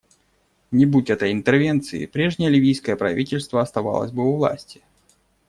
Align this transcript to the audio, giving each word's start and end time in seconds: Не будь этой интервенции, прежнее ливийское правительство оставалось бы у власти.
Не 0.71 0.87
будь 0.87 1.11
этой 1.11 1.31
интервенции, 1.31 2.07
прежнее 2.07 2.49
ливийское 2.49 2.95
правительство 2.95 3.61
оставалось 3.61 4.09
бы 4.11 4.27
у 4.27 4.35
власти. 4.37 4.81